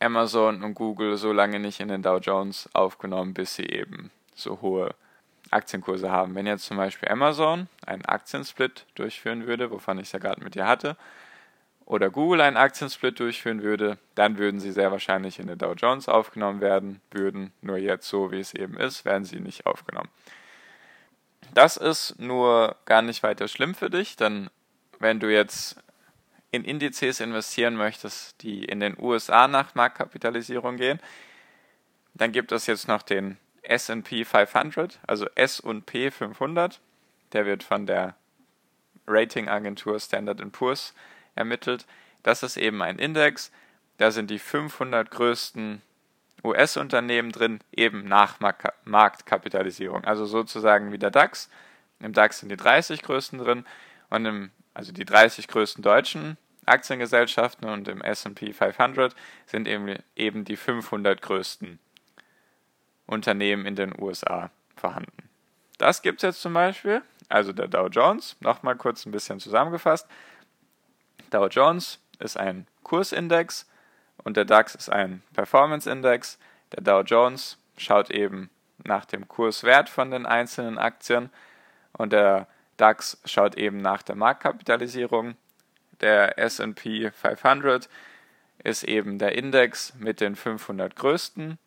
Amazon 0.00 0.62
und 0.64 0.74
Google 0.74 1.16
so 1.16 1.32
lange 1.32 1.60
nicht 1.60 1.80
in 1.80 1.88
den 1.88 2.02
Dow 2.02 2.18
Jones 2.18 2.68
aufgenommen, 2.72 3.34
bis 3.34 3.54
sie 3.54 3.66
eben 3.66 4.10
so 4.34 4.60
hohe 4.60 4.94
Aktienkurse 5.50 6.10
haben. 6.10 6.34
Wenn 6.34 6.46
jetzt 6.46 6.64
zum 6.64 6.78
Beispiel 6.78 7.08
Amazon 7.10 7.68
einen 7.86 8.04
Aktiensplit 8.06 8.86
durchführen 8.94 9.46
würde, 9.46 9.70
wovon 9.70 9.98
ich 9.98 10.06
es 10.06 10.12
ja 10.12 10.18
gerade 10.18 10.42
mit 10.42 10.54
dir 10.54 10.66
hatte, 10.66 10.96
oder 11.84 12.10
Google 12.10 12.40
einen 12.40 12.56
Aktiensplit 12.56 13.18
durchführen 13.20 13.62
würde, 13.62 13.98
dann 14.14 14.38
würden 14.38 14.60
sie 14.60 14.72
sehr 14.72 14.90
wahrscheinlich 14.90 15.38
in 15.38 15.46
den 15.46 15.58
Dow 15.58 15.72
Jones 15.72 16.08
aufgenommen 16.08 16.60
werden, 16.60 17.00
würden 17.10 17.52
nur 17.60 17.76
jetzt 17.76 18.08
so, 18.08 18.30
wie 18.30 18.40
es 18.40 18.54
eben 18.54 18.76
ist, 18.76 19.04
werden 19.04 19.24
sie 19.24 19.40
nicht 19.40 19.66
aufgenommen. 19.66 20.08
Das 21.54 21.76
ist 21.76 22.18
nur 22.18 22.76
gar 22.86 23.02
nicht 23.02 23.22
weiter 23.22 23.48
schlimm 23.48 23.74
für 23.74 23.90
dich, 23.90 24.16
denn 24.16 24.48
wenn 24.98 25.20
du 25.20 25.32
jetzt 25.32 25.76
in 26.50 26.64
Indizes 26.64 27.20
investieren 27.20 27.76
möchtest, 27.76 28.42
die 28.42 28.64
in 28.64 28.80
den 28.80 28.96
USA 28.98 29.48
nach 29.48 29.74
Marktkapitalisierung 29.74 30.76
gehen, 30.76 31.00
dann 32.14 32.32
gibt 32.32 32.52
es 32.52 32.66
jetzt 32.66 32.88
noch 32.88 33.02
den 33.02 33.38
S&P 33.62 34.24
500, 34.24 35.00
also 35.06 35.26
S&P 35.34 36.10
500. 36.10 36.80
Der 37.32 37.46
wird 37.46 37.62
von 37.62 37.86
der 37.86 38.16
Ratingagentur 39.06 39.98
Standard 39.98 40.52
Poor's 40.52 40.94
ermittelt. 41.34 41.86
Das 42.22 42.42
ist 42.42 42.56
eben 42.56 42.82
ein 42.82 42.98
Index. 42.98 43.50
Da 43.98 44.10
sind 44.10 44.30
die 44.30 44.38
500 44.38 45.10
größten 45.10 45.82
US-Unternehmen 46.44 47.30
drin, 47.30 47.60
eben 47.72 48.04
nach 48.04 48.38
Marktkapitalisierung. 48.84 50.04
Also 50.04 50.26
sozusagen 50.26 50.92
wie 50.92 50.98
der 50.98 51.10
DAX. 51.10 51.48
Im 52.00 52.12
DAX 52.12 52.40
sind 52.40 52.48
die 52.48 52.56
30 52.56 53.02
größten 53.02 53.38
drin 53.38 53.64
und 54.10 54.26
im, 54.26 54.50
also 54.74 54.92
die 54.92 55.04
30 55.04 55.46
größten 55.46 55.82
deutschen 55.82 56.36
Aktiengesellschaften 56.66 57.68
und 57.68 57.88
im 57.88 58.02
SP 58.02 58.52
500 58.52 59.14
sind 59.46 59.66
eben, 59.68 59.96
eben 60.16 60.44
die 60.44 60.56
500 60.56 61.20
größten 61.20 61.78
Unternehmen 63.06 63.66
in 63.66 63.76
den 63.76 64.00
USA 64.00 64.50
vorhanden. 64.76 65.28
Das 65.78 66.02
gibt 66.02 66.22
es 66.22 66.22
jetzt 66.22 66.42
zum 66.42 66.54
Beispiel, 66.54 67.02
also 67.28 67.52
der 67.52 67.68
Dow 67.68 67.88
Jones, 67.88 68.36
nochmal 68.40 68.76
kurz 68.76 69.04
ein 69.06 69.12
bisschen 69.12 69.40
zusammengefasst. 69.40 70.06
Dow 71.32 71.46
Jones 71.46 72.00
ist 72.18 72.36
ein 72.36 72.66
Kursindex 72.82 73.68
und 74.22 74.36
der 74.36 74.44
DAX 74.44 74.74
ist 74.74 74.90
ein 74.90 75.22
Performance-Index. 75.34 76.38
Der 76.72 76.82
Dow 76.82 77.00
Jones 77.00 77.58
schaut 77.76 78.10
eben 78.10 78.50
nach 78.84 79.04
dem 79.04 79.26
Kurswert 79.28 79.88
von 79.88 80.10
den 80.10 80.26
einzelnen 80.26 80.78
Aktien 80.78 81.30
und 81.92 82.12
der 82.12 82.46
DAX 82.76 83.20
schaut 83.24 83.56
eben 83.56 83.78
nach 83.78 84.02
der 84.02 84.14
Marktkapitalisierung 84.14 85.36
der 86.00 86.38
SP 86.38 87.10
500 87.10 87.88
ist 88.64 88.84
eben 88.84 89.18
der 89.18 89.36
Index 89.36 89.94
mit 89.98 90.20
den 90.20 90.36
500 90.36 90.94
größten 90.96 91.58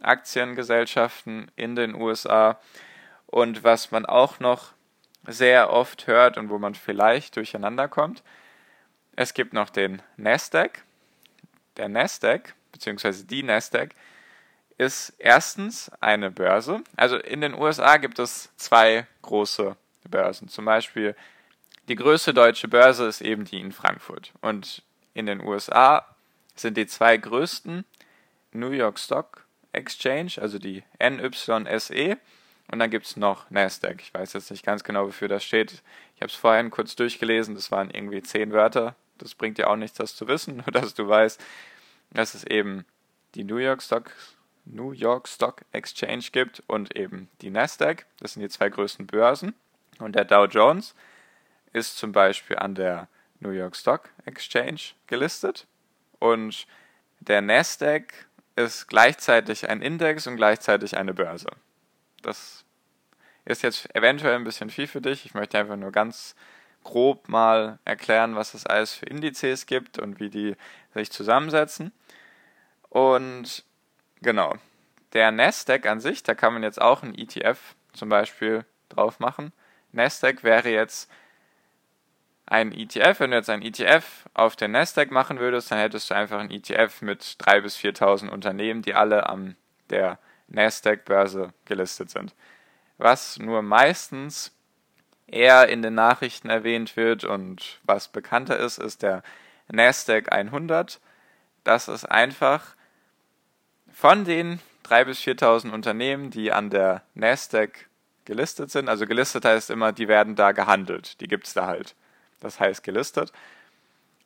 Aktiengesellschaften 0.00 1.50
in 1.56 1.76
den 1.76 1.94
USA. 1.94 2.58
Und 3.26 3.64
was 3.64 3.90
man 3.90 4.06
auch 4.06 4.40
noch 4.40 4.72
sehr 5.26 5.70
oft 5.70 6.06
hört 6.06 6.38
und 6.38 6.48
wo 6.50 6.58
man 6.58 6.74
vielleicht 6.74 7.36
durcheinander 7.36 7.88
kommt, 7.88 8.22
es 9.16 9.34
gibt 9.34 9.52
noch 9.52 9.70
den 9.70 10.02
Nasdaq. 10.16 10.82
Der 11.76 11.88
Nasdaq, 11.88 12.54
beziehungsweise 12.70 13.24
die 13.24 13.42
Nasdaq, 13.42 13.94
ist 14.78 15.14
erstens 15.18 15.90
eine 16.00 16.30
Börse. 16.30 16.82
Also 16.96 17.16
in 17.16 17.40
den 17.40 17.54
USA 17.54 17.98
gibt 17.98 18.18
es 18.18 18.50
zwei 18.56 19.06
große 19.22 19.76
Börsen. 20.08 20.48
Zum 20.48 20.64
Beispiel 20.64 21.14
die 21.88 21.96
größte 21.96 22.32
deutsche 22.32 22.68
Börse 22.68 23.06
ist 23.06 23.20
eben 23.20 23.44
die 23.44 23.60
in 23.60 23.72
Frankfurt. 23.72 24.32
Und 24.40 24.82
in 25.14 25.26
den 25.26 25.40
USA 25.40 26.06
sind 26.54 26.76
die 26.76 26.86
zwei 26.86 27.16
größten 27.16 27.84
New 28.52 28.70
York 28.70 28.98
Stock 28.98 29.44
Exchange, 29.72 30.32
also 30.38 30.58
die 30.58 30.84
NYSE. 30.98 32.18
Und 32.70 32.78
dann 32.78 32.90
gibt 32.90 33.06
es 33.06 33.16
noch 33.16 33.50
Nasdaq. 33.50 34.00
Ich 34.00 34.14
weiß 34.14 34.32
jetzt 34.34 34.50
nicht 34.50 34.64
ganz 34.64 34.84
genau, 34.84 35.06
wofür 35.06 35.28
das 35.28 35.44
steht. 35.44 35.82
Ich 36.14 36.22
habe 36.22 36.30
es 36.30 36.34
vorhin 36.34 36.70
kurz 36.70 36.94
durchgelesen. 36.96 37.54
Das 37.54 37.70
waren 37.70 37.90
irgendwie 37.90 38.22
zehn 38.22 38.52
Wörter. 38.52 38.94
Das 39.22 39.34
bringt 39.34 39.58
dir 39.58 39.70
auch 39.70 39.76
nichts, 39.76 39.98
das 39.98 40.16
zu 40.16 40.28
wissen, 40.28 40.56
nur 40.56 40.72
dass 40.72 40.94
du 40.94 41.08
weißt, 41.08 41.40
dass 42.10 42.34
es 42.34 42.44
eben 42.44 42.84
die 43.34 43.44
New 43.44 43.56
York 43.56 43.82
Stock, 43.82 44.12
New 44.64 44.92
York 44.92 45.28
Stock 45.28 45.62
Exchange 45.72 46.24
gibt 46.32 46.62
und 46.66 46.96
eben 46.96 47.28
die 47.40 47.50
Nasdaq. 47.50 48.06
Das 48.20 48.34
sind 48.34 48.42
die 48.42 48.48
zwei 48.48 48.68
größten 48.68 49.06
Börsen. 49.06 49.54
Und 49.98 50.14
der 50.14 50.24
Dow 50.24 50.46
Jones 50.46 50.94
ist 51.72 51.96
zum 51.96 52.12
Beispiel 52.12 52.56
an 52.58 52.74
der 52.74 53.08
New 53.40 53.50
York 53.50 53.76
Stock 53.76 54.10
Exchange 54.24 54.80
gelistet 55.06 55.66
und 56.18 56.66
der 57.20 57.40
Nasdaq 57.40 58.12
ist 58.56 58.86
gleichzeitig 58.88 59.68
ein 59.68 59.82
Index 59.82 60.26
und 60.26 60.36
gleichzeitig 60.36 60.96
eine 60.96 61.14
Börse. 61.14 61.48
Das 62.22 62.64
ist 63.44 63.62
jetzt 63.62 63.92
eventuell 63.94 64.36
ein 64.36 64.44
bisschen 64.44 64.70
viel 64.70 64.86
für 64.86 65.00
dich. 65.00 65.24
Ich 65.26 65.34
möchte 65.34 65.58
einfach 65.58 65.76
nur 65.76 65.90
ganz 65.90 66.36
grob 66.84 67.28
mal 67.28 67.78
erklären, 67.84 68.34
was 68.34 68.54
es 68.54 68.66
alles 68.66 68.92
für 68.92 69.06
Indizes 69.06 69.66
gibt 69.66 69.98
und 69.98 70.20
wie 70.20 70.30
die 70.30 70.56
sich 70.94 71.10
zusammensetzen. 71.10 71.92
Und 72.88 73.64
genau, 74.20 74.54
der 75.12 75.30
Nasdaq 75.30 75.86
an 75.86 76.00
sich, 76.00 76.22
da 76.22 76.34
kann 76.34 76.52
man 76.52 76.62
jetzt 76.62 76.80
auch 76.80 77.02
ein 77.02 77.14
ETF 77.14 77.58
zum 77.92 78.08
Beispiel 78.08 78.64
drauf 78.88 79.20
machen. 79.20 79.52
Nasdaq 79.92 80.42
wäre 80.42 80.70
jetzt 80.70 81.10
ein 82.46 82.72
ETF, 82.72 83.20
wenn 83.20 83.30
du 83.30 83.36
jetzt 83.36 83.50
ein 83.50 83.62
ETF 83.62 84.26
auf 84.34 84.56
den 84.56 84.72
Nasdaq 84.72 85.10
machen 85.10 85.38
würdest, 85.38 85.70
dann 85.70 85.78
hättest 85.78 86.10
du 86.10 86.14
einfach 86.14 86.38
ein 86.38 86.50
ETF 86.50 87.00
mit 87.00 87.22
3.000 87.22 87.60
bis 87.60 87.76
4.000 87.78 88.28
Unternehmen, 88.28 88.82
die 88.82 88.94
alle 88.94 89.28
an 89.28 89.56
der 89.90 90.18
Nasdaq-Börse 90.48 91.52
gelistet 91.64 92.10
sind. 92.10 92.34
Was 92.98 93.38
nur 93.38 93.62
meistens 93.62 94.54
eher 95.32 95.68
in 95.68 95.82
den 95.82 95.94
Nachrichten 95.94 96.48
erwähnt 96.48 96.96
wird 96.96 97.24
und 97.24 97.80
was 97.84 98.08
bekannter 98.08 98.58
ist, 98.58 98.78
ist 98.78 99.02
der 99.02 99.22
Nasdaq 99.70 100.32
100. 100.32 101.00
Das 101.64 101.88
ist 101.88 102.04
einfach 102.04 102.76
von 103.92 104.24
den 104.24 104.60
3.000 104.84 105.04
bis 105.04 105.20
4.000 105.20 105.70
Unternehmen, 105.70 106.30
die 106.30 106.52
an 106.52 106.70
der 106.70 107.02
Nasdaq 107.14 107.88
gelistet 108.24 108.70
sind. 108.70 108.88
Also 108.88 109.06
gelistet 109.06 109.44
heißt 109.44 109.70
immer, 109.70 109.92
die 109.92 110.08
werden 110.08 110.36
da 110.36 110.52
gehandelt. 110.52 111.20
Die 111.20 111.28
gibt 111.28 111.46
es 111.46 111.54
da 111.54 111.66
halt 111.66 111.94
das 112.42 112.60
heißt 112.60 112.82
gelistet. 112.82 113.32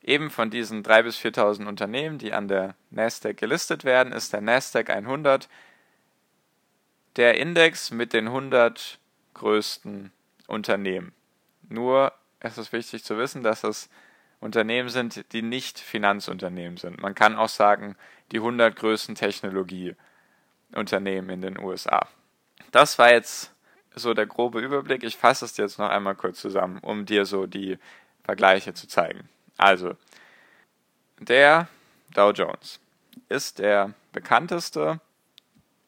Eben 0.02 0.30
von 0.30 0.50
diesen 0.50 0.82
3.000 0.82 1.02
bis 1.02 1.18
4.000 1.18 1.66
Unternehmen, 1.66 2.18
die 2.18 2.32
an 2.32 2.48
der 2.48 2.74
Nasdaq 2.90 3.36
gelistet 3.36 3.84
werden, 3.84 4.12
ist 4.12 4.32
der 4.32 4.40
Nasdaq 4.40 4.90
100 4.90 5.48
der 7.16 7.38
Index 7.38 7.90
mit 7.90 8.12
den 8.12 8.26
100 8.26 8.98
größten 9.34 10.12
Unternehmen. 10.46 11.12
Nur 11.68 12.12
es 12.40 12.58
ist 12.58 12.72
wichtig 12.72 13.04
zu 13.04 13.16
wissen, 13.18 13.42
dass 13.42 13.64
es 13.64 13.88
Unternehmen 14.40 14.88
sind, 14.88 15.32
die 15.32 15.42
nicht 15.42 15.78
Finanzunternehmen 15.78 16.76
sind. 16.76 17.00
Man 17.00 17.14
kann 17.14 17.36
auch 17.36 17.48
sagen, 17.48 17.96
die 18.32 18.38
100 18.38 18.74
größten 18.76 19.14
Technologieunternehmen 19.14 21.30
in 21.30 21.40
den 21.40 21.56
USA. 21.58 22.08
Das 22.70 22.98
war 22.98 23.12
jetzt 23.12 23.52
so 23.94 24.14
der 24.14 24.26
grobe 24.26 24.60
Überblick. 24.60 25.02
Ich 25.02 25.16
fasse 25.16 25.46
es 25.46 25.56
jetzt 25.56 25.78
noch 25.78 25.88
einmal 25.88 26.14
kurz 26.14 26.40
zusammen, 26.40 26.78
um 26.80 27.06
dir 27.06 27.24
so 27.24 27.46
die 27.46 27.78
Vergleiche 28.24 28.74
zu 28.74 28.86
zeigen. 28.86 29.28
Also, 29.56 29.96
der 31.18 31.68
Dow 32.12 32.30
Jones 32.30 32.78
ist 33.28 33.58
der 33.58 33.94
bekannteste 34.12 35.00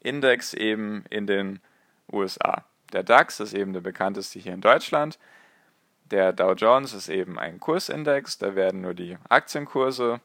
Index 0.00 0.54
eben 0.54 1.04
in 1.10 1.26
den 1.26 1.60
USA. 2.10 2.64
Der 2.92 3.02
DAX 3.02 3.40
ist 3.40 3.54
eben 3.54 3.72
der 3.72 3.80
bekannteste 3.80 4.38
hier 4.38 4.54
in 4.54 4.60
Deutschland. 4.60 5.18
Der 6.10 6.32
Dow 6.32 6.52
Jones 6.54 6.94
ist 6.94 7.08
eben 7.08 7.38
ein 7.38 7.60
Kursindex, 7.60 8.38
da 8.38 8.54
werden 8.54 8.80
nur 8.80 8.94
die 8.94 9.18
Aktienkurse 9.28 10.20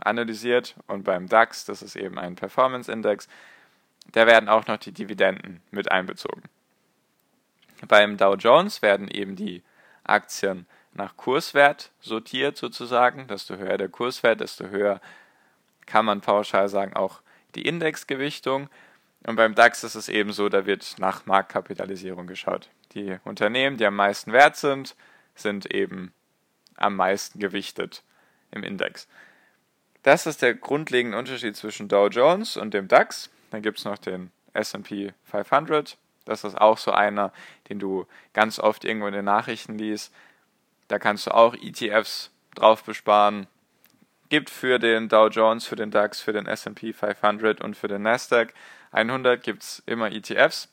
analysiert 0.00 0.74
und 0.88 1.04
beim 1.04 1.28
DAX, 1.28 1.64
das 1.64 1.80
ist 1.80 1.94
eben 1.94 2.18
ein 2.18 2.34
Performance 2.34 2.90
Index, 2.90 3.28
da 4.10 4.26
werden 4.26 4.48
auch 4.48 4.66
noch 4.66 4.78
die 4.78 4.90
Dividenden 4.90 5.62
mit 5.70 5.92
einbezogen. 5.92 6.42
Beim 7.86 8.16
Dow 8.16 8.34
Jones 8.34 8.82
werden 8.82 9.08
eben 9.08 9.36
die 9.36 9.62
Aktien 10.02 10.66
nach 10.92 11.16
Kurswert 11.16 11.90
sortiert 12.00 12.56
sozusagen. 12.56 13.26
Desto 13.26 13.56
höher 13.56 13.78
der 13.78 13.88
Kurswert, 13.88 14.40
desto 14.40 14.66
höher 14.66 15.00
kann 15.86 16.04
man 16.04 16.20
pauschal 16.20 16.68
sagen 16.68 16.94
auch 16.94 17.20
die 17.54 17.66
Indexgewichtung. 17.66 18.68
Und 19.26 19.36
beim 19.36 19.54
DAX 19.54 19.84
ist 19.84 19.94
es 19.94 20.08
eben 20.08 20.32
so, 20.32 20.48
da 20.48 20.66
wird 20.66 20.96
nach 20.98 21.26
Marktkapitalisierung 21.26 22.26
geschaut. 22.26 22.68
Die 22.92 23.18
Unternehmen, 23.24 23.78
die 23.78 23.86
am 23.86 23.96
meisten 23.96 24.32
wert 24.32 24.56
sind, 24.56 24.94
sind 25.34 25.72
eben 25.74 26.12
am 26.76 26.96
meisten 26.96 27.38
gewichtet 27.38 28.02
im 28.50 28.62
Index. 28.62 29.08
Das 30.02 30.26
ist 30.26 30.42
der 30.42 30.54
grundlegende 30.54 31.16
Unterschied 31.16 31.56
zwischen 31.56 31.88
Dow 31.88 32.08
Jones 32.08 32.58
und 32.58 32.74
dem 32.74 32.88
DAX. 32.88 33.30
Dann 33.50 33.62
gibt 33.62 33.78
es 33.78 33.86
noch 33.86 33.96
den 33.96 34.30
SP 34.52 35.16
500. 35.24 35.96
Das 36.26 36.44
ist 36.44 36.60
auch 36.60 36.76
so 36.76 36.92
einer, 36.92 37.32
den 37.68 37.78
du 37.78 38.06
ganz 38.34 38.58
oft 38.58 38.84
irgendwo 38.84 39.06
in 39.06 39.14
den 39.14 39.24
Nachrichten 39.24 39.78
liest. 39.78 40.12
Da 40.88 40.98
kannst 40.98 41.26
du 41.26 41.30
auch 41.30 41.54
ETFs 41.54 42.30
drauf 42.54 42.84
besparen. 42.84 43.46
Gibt 44.28 44.50
für 44.50 44.78
den 44.78 45.08
Dow 45.08 45.28
Jones, 45.28 45.66
für 45.66 45.76
den 45.76 45.90
DAX, 45.90 46.20
für 46.20 46.32
den 46.32 46.46
SP 46.48 46.92
500 46.92 47.62
und 47.62 47.76
für 47.76 47.88
den 47.88 48.02
Nasdaq 48.02 48.52
100 48.94 49.42
gibt 49.42 49.62
es 49.62 49.82
immer 49.86 50.10
ETFs. 50.10 50.68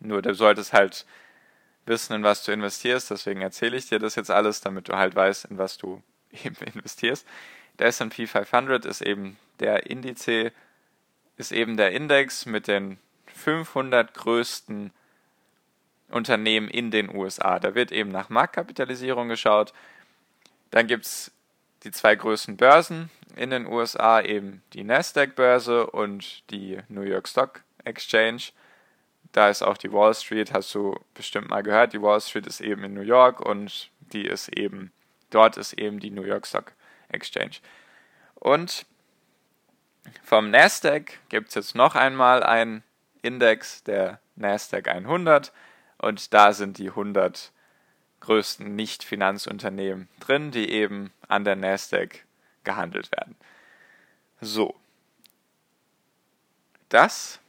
Nur 0.00 0.22
du 0.22 0.34
solltest 0.34 0.72
halt 0.72 1.04
wissen, 1.84 2.14
in 2.14 2.22
was 2.22 2.44
du 2.44 2.52
investierst. 2.52 3.10
Deswegen 3.10 3.42
erzähle 3.42 3.76
ich 3.76 3.88
dir 3.88 3.98
das 3.98 4.14
jetzt 4.14 4.30
alles, 4.30 4.60
damit 4.60 4.88
du 4.88 4.94
halt 4.94 5.14
weißt, 5.14 5.46
in 5.46 5.58
was 5.58 5.76
du 5.78 6.02
eben 6.44 6.56
investierst. 6.56 7.26
Der 7.78 7.88
S&P 7.88 8.26
500 8.26 8.84
ist 8.84 9.02
eben 9.02 9.36
der 9.60 9.90
Indiz, 9.90 10.26
ist 11.36 11.52
eben 11.52 11.76
der 11.76 11.92
Index 11.92 12.46
mit 12.46 12.68
den 12.68 12.98
500 13.34 14.14
größten 14.14 14.92
Unternehmen 16.10 16.68
in 16.68 16.90
den 16.90 17.14
USA. 17.14 17.58
Da 17.58 17.74
wird 17.74 17.92
eben 17.92 18.10
nach 18.10 18.28
Marktkapitalisierung 18.30 19.28
geschaut. 19.28 19.72
Dann 20.70 20.86
gibt 20.86 21.04
es 21.04 21.32
die 21.84 21.90
zwei 21.90 22.14
größten 22.14 22.56
Börsen 22.56 23.10
in 23.38 23.50
den 23.50 23.66
USA, 23.66 24.20
eben 24.20 24.62
die 24.72 24.84
Nasdaq-Börse 24.84 25.86
und 25.86 26.50
die 26.50 26.78
New 26.88 27.02
York 27.02 27.28
Stock 27.28 27.62
Exchange. 27.84 28.50
Da 29.32 29.48
ist 29.48 29.62
auch 29.62 29.76
die 29.76 29.92
Wall 29.92 30.14
Street, 30.14 30.52
hast 30.52 30.74
du 30.74 30.98
bestimmt 31.14 31.48
mal 31.48 31.62
gehört. 31.62 31.92
Die 31.92 32.02
Wall 32.02 32.20
Street 32.20 32.46
ist 32.46 32.60
eben 32.60 32.84
in 32.84 32.94
New 32.94 33.02
York 33.02 33.40
und 33.40 33.90
die 34.12 34.26
ist 34.26 34.48
eben, 34.48 34.92
dort 35.30 35.56
ist 35.56 35.74
eben 35.74 36.00
die 36.00 36.10
New 36.10 36.22
York 36.22 36.46
Stock 36.46 36.72
Exchange. 37.10 37.58
Und 38.34 38.86
vom 40.22 40.50
Nasdaq 40.50 41.18
gibt 41.28 41.48
es 41.48 41.54
jetzt 41.54 41.74
noch 41.74 41.94
einmal 41.94 42.42
einen 42.42 42.82
Index, 43.22 43.84
der 43.84 44.20
Nasdaq 44.36 44.88
100. 44.88 45.52
Und 45.98 46.32
da 46.32 46.52
sind 46.52 46.78
die 46.78 46.88
100 46.88 47.52
größten 48.20 48.74
Nicht-Finanzunternehmen 48.74 50.08
drin, 50.20 50.50
die 50.50 50.70
eben 50.70 51.12
an 51.28 51.44
der 51.44 51.56
Nasdaq 51.56 52.24
gehandelt 52.64 53.10
werden. 53.12 53.36
So. 54.40 54.74
Das 56.88 57.40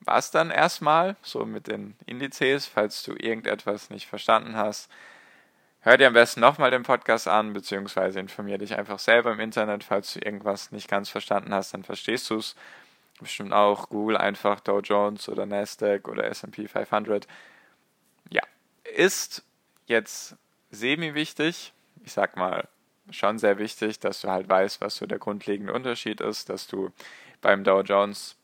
war 0.00 0.18
es 0.18 0.30
dann 0.30 0.50
erstmal, 0.50 1.16
so 1.22 1.44
mit 1.44 1.66
den 1.66 1.96
Indizes. 2.06 2.66
Falls 2.66 3.02
du 3.02 3.12
irgendetwas 3.12 3.90
nicht 3.90 4.06
verstanden 4.06 4.56
hast, 4.56 4.90
hör 5.80 5.96
dir 5.96 6.06
am 6.06 6.14
besten 6.14 6.40
nochmal 6.40 6.70
den 6.70 6.84
Podcast 6.84 7.28
an, 7.28 7.52
beziehungsweise 7.52 8.20
informier 8.20 8.58
dich 8.58 8.78
einfach 8.78 8.98
selber 8.98 9.32
im 9.32 9.40
Internet. 9.40 9.84
Falls 9.84 10.14
du 10.14 10.20
irgendwas 10.20 10.72
nicht 10.72 10.88
ganz 10.88 11.10
verstanden 11.10 11.52
hast, 11.52 11.74
dann 11.74 11.82
verstehst 11.82 12.30
du 12.30 12.36
es 12.36 12.54
bestimmt 13.18 13.52
auch. 13.52 13.88
Google 13.88 14.16
einfach 14.16 14.60
Dow 14.60 14.80
Jones 14.80 15.28
oder 15.28 15.44
Nasdaq 15.44 16.08
oder 16.08 16.24
SP 16.30 16.68
500. 16.68 17.26
Ja, 18.30 18.42
ist 18.84 19.42
jetzt 19.86 20.36
semi-wichtig. 20.70 21.72
Ich 22.04 22.12
sag 22.12 22.36
mal, 22.36 22.68
schon 23.10 23.38
sehr 23.38 23.58
wichtig, 23.58 24.00
dass 24.00 24.20
du 24.20 24.28
halt 24.28 24.48
weißt, 24.48 24.80
was 24.80 24.96
so 24.96 25.06
der 25.06 25.18
grundlegende 25.18 25.72
Unterschied 25.72 26.20
ist, 26.20 26.48
dass 26.48 26.66
du 26.66 26.90
beim 27.40 27.64
Dow 27.64 27.82
Jones 27.82 28.36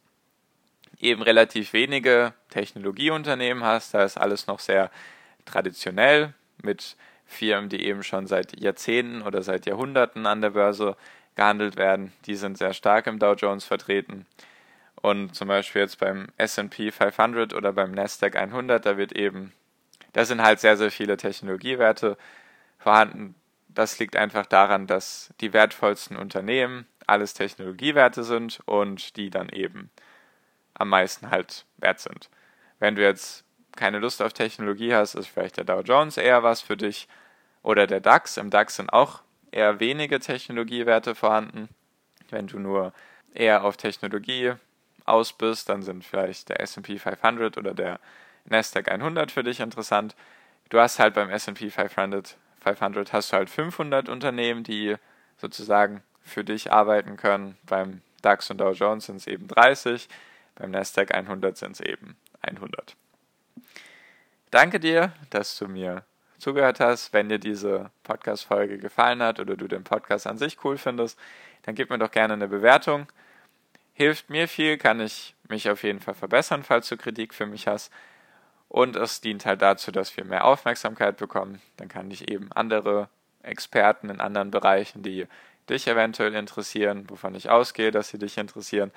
eben 1.01 1.23
relativ 1.23 1.73
wenige 1.73 2.33
Technologieunternehmen 2.51 3.65
hast. 3.65 3.95
Da 3.95 4.05
ist 4.05 4.19
alles 4.19 4.47
noch 4.47 4.61
sehr 4.61 4.91
traditionell 5.45 6.35
mit 6.63 6.97
Firmen, 7.27 7.69
die 7.69 7.85
eben 7.85 8.03
schon 8.03 8.27
seit 8.27 8.59
Jahrzehnten 8.61 9.23
oder 9.23 9.43
seit 9.43 9.67
Jahrhunderten 9.67 10.27
an 10.27 10.41
der 10.41 10.51
Börse 10.51 10.97
gehandelt 11.35 11.77
werden. 11.77 12.13
Die 12.27 12.37
sind 12.37 12.59
sehr 12.59 12.75
stark 12.75 13.07
im 13.07 13.19
Dow 13.19 13.35
Jones 13.35 13.65
vertreten. 13.65 14.27
Und 14.97 15.35
zum 15.35 15.49
Beispiel 15.49 15.83
jetzt 15.83 15.99
beim 15.99 16.29
SP 16.39 16.93
500 16.93 17.55
oder 17.55 17.73
beim 17.73 17.91
Nasdaq 17.91 18.37
100, 18.37 18.87
da 18.87 18.97
wird 18.97 19.13
eben, 19.13 19.53
da 20.13 20.25
sind 20.25 20.43
halt 20.43 20.61
sehr, 20.61 20.77
sehr 20.77 20.93
viele 20.93 21.17
Technologiewerte 21.17 22.17
vorhanden. 22.79 23.35
Das 23.75 23.99
liegt 23.99 24.17
einfach 24.17 24.47
daran, 24.47 24.87
dass 24.87 25.33
die 25.41 25.53
wertvollsten 25.53 26.17
Unternehmen 26.17 26.87
alles 27.07 27.35
Technologiewerte 27.35 28.25
sind 28.25 28.61
und 28.67 29.17
die 29.17 29.31
dann 29.31 29.49
eben 29.49 29.91
am 30.75 30.89
meisten 30.89 31.31
halt 31.31 31.65
wert 31.79 32.01
sind. 32.01 32.29
Wenn 32.79 32.97
du 32.97 33.03
jetzt 33.03 33.45
keine 33.77 33.99
Lust 33.99 34.21
auf 34.23 34.33
Technologie 34.33 34.95
hast, 34.95 35.15
ist 35.15 35.29
vielleicht 35.29 35.57
der 35.57 35.65
Dow 35.65 35.81
Jones 35.81 36.17
eher 36.17 36.43
was 36.43 36.61
für 36.61 36.77
dich 36.77 37.09
oder 37.63 37.87
der 37.87 38.01
DAX. 38.01 38.37
Im 38.37 38.51
DAX 38.51 38.77
sind 38.77 38.93
auch 38.93 39.23
eher 39.51 39.81
wenige 39.81 40.21
Technologiewerte 40.21 41.15
vorhanden. 41.15 41.69
Wenn 42.31 42.47
du 42.47 42.59
nur 42.59 42.93
eher 43.35 43.65
auf 43.65 43.77
Technologie 43.77 44.55
aus 45.05 45.33
bist, 45.33 45.69
dann 45.69 45.83
sind 45.83 46.05
vielleicht 46.05 46.49
der 46.49 46.61
S&P 46.61 46.99
500 46.99 47.57
oder 47.57 47.75
der 47.75 48.01
Nasdaq 48.45 48.91
100 48.91 49.31
für 49.31 49.43
dich 49.43 49.61
interessant. 49.61 50.15
Du 50.69 50.79
hast 50.81 50.99
halt 50.99 51.15
beim 51.15 51.31
S&P 51.31 51.71
500, 51.71 52.37
500 52.63 53.13
hast 53.13 53.33
du 53.33 53.37
halt 53.37 53.51
500 53.51 54.09
Unternehmen, 54.09 54.65
die 54.65 54.97
sozusagen 55.37 56.03
für 56.23 56.45
dich 56.45 56.73
arbeiten 56.73 57.17
können. 57.17 57.57
Beim 57.67 58.03
DAX 58.23 58.51
und 58.51 58.59
Dow 58.59 58.73
Jones 58.73 59.07
sind 59.07 59.17
es 59.17 59.27
eben 59.27 59.49
30, 59.49 60.09
beim 60.55 60.71
Nasdaq 60.71 61.15
100 61.15 61.57
sind 61.57 61.73
es 61.73 61.81
eben 61.81 62.17
100. 62.43 62.97
Danke 64.51 64.79
dir, 64.79 65.13
dass 65.31 65.59
du 65.59 65.67
mir 65.67 66.05
zugehört 66.39 66.81
hast. 66.81 67.13
Wenn 67.13 67.29
dir 67.29 67.39
diese 67.39 67.91
Podcast-Folge 68.05 68.79
gefallen 68.79 69.23
hat 69.23 69.41
oder 69.41 69.57
du 69.57 69.67
den 69.67 69.85
Podcast 69.85 70.27
an 70.27 70.39
sich 70.39 70.63
cool 70.65 70.77
findest, 70.77 71.19
dann 71.63 71.75
gib 71.75 71.91
mir 71.91 71.99
doch 71.99 72.11
gerne 72.11 72.35
eine 72.35 72.49
Bewertung 72.49 73.07
hilft 73.93 74.31
mir 74.31 74.49
viel, 74.49 74.79
kann 74.79 75.01
ich 75.01 75.35
mich 75.49 75.69
auf 75.71 75.83
jeden 75.83 76.01
Fall 76.01 76.15
verbessern, 76.15 76.63
falls 76.63 76.89
du 76.89 76.97
Kritik 76.97 77.35
für 77.35 77.47
mich 77.47 77.67
hast. 77.67 77.93
Und 78.73 78.97
es 78.97 79.21
dient 79.21 79.45
halt 79.45 79.61
dazu, 79.61 79.93
dass 79.93 80.17
wir 80.17 80.25
mehr 80.25 80.47
Aufmerksamkeit 80.47 81.19
bekommen. 81.19 81.61
Dann 81.77 81.89
kann 81.89 82.11
ich 82.11 82.31
eben 82.31 82.51
andere 82.53 83.11
Experten 83.43 84.09
in 84.09 84.19
anderen 84.19 84.51
Bereichen, 84.51 85.03
die 85.03 85.27
dich 85.69 85.87
eventuell 85.89 86.35
interessieren, 86.35 87.05
wovon 87.11 87.35
ich 87.35 87.51
ausgehe, 87.51 87.91
dass 87.91 88.09
sie 88.09 88.19
dich 88.19 88.39
interessieren, 88.39 88.91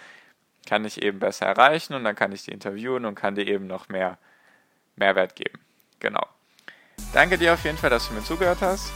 kann 0.65 0.85
ich 0.85 1.03
eben 1.03 1.19
besser 1.19 1.47
erreichen 1.47 1.93
und 1.93 2.05
dann 2.05 2.15
kann 2.15 2.31
ich 2.31 2.43
die 2.43 2.51
interviewen 2.51 3.03
und 3.03 3.15
kann 3.15 3.35
dir 3.35 3.45
eben 3.45 3.67
noch 3.67 3.89
mehr 3.89 4.17
Mehrwert 4.95 5.35
geben. 5.35 5.59
Genau. 5.99 6.25
Danke 7.11 7.37
dir 7.37 7.53
auf 7.53 7.65
jeden 7.65 7.77
Fall, 7.77 7.89
dass 7.89 8.07
du 8.07 8.13
mir 8.13 8.23
zugehört 8.23 8.61
hast. 8.61 8.93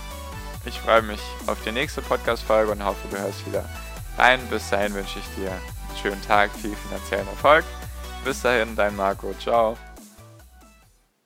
Ich 0.66 0.80
freue 0.80 1.02
mich 1.02 1.20
auf 1.48 1.62
die 1.66 1.74
nächste 1.74 2.02
Podcast-Folge 2.02 2.72
und 2.72 2.86
hoffe, 2.86 3.06
du 3.12 3.20
hörst 3.20 3.46
wieder 3.46 3.66
rein. 4.18 4.40
Bis 4.50 4.70
dahin 4.70 4.94
wünsche 4.94 5.20
ich 5.20 5.36
dir 5.36 5.52
schönen 6.02 6.22
Tag, 6.22 6.52
viel 6.52 6.74
finanziellen 6.74 7.28
Erfolg. 7.28 7.66
Bis 8.24 8.42
dahin, 8.42 8.78
dein 8.78 8.96
Marco. 8.96 9.34
Ciao. 9.34 9.78